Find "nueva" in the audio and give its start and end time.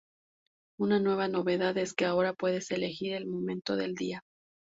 0.99-1.27